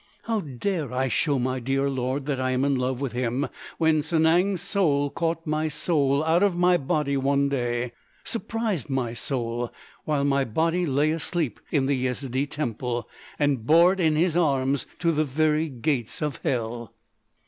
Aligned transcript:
"How 0.23 0.39
dare 0.41 0.91
I 0.91 1.09
show 1.09 1.37
my 1.37 1.59
dear 1.59 1.87
lord 1.87 2.25
that 2.25 2.39
I 2.41 2.49
am 2.49 2.65
in 2.65 2.73
love 2.73 3.01
with 3.01 3.11
him 3.11 3.47
when 3.77 4.01
Sanang's 4.01 4.59
soul 4.59 5.11
caught 5.11 5.45
my 5.45 5.67
soul 5.67 6.23
out 6.23 6.41
of 6.41 6.57
my 6.57 6.75
body 6.75 7.15
one 7.15 7.49
day—surprised 7.49 8.89
my 8.89 9.13
soul 9.13 9.71
while 10.03 10.23
my 10.23 10.43
body 10.43 10.87
lay 10.87 11.11
asleep 11.11 11.59
in 11.69 11.85
the 11.85 11.93
Yezidee 12.07 12.47
Temple!—and 12.49 13.67
bore 13.67 13.93
it 13.93 13.99
in 13.99 14.15
his 14.15 14.35
arms 14.35 14.87
to 14.97 15.11
the 15.11 15.23
very 15.23 15.69
gates 15.69 16.23
of 16.23 16.37
hell!" 16.37 16.93